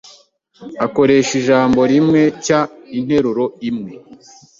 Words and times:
akoresha 0.85 1.31
ijambo 1.41 1.79
r’imwe 1.89 2.21
cg 2.45 2.69
interuro 2.97 3.43
imwe 3.69 3.93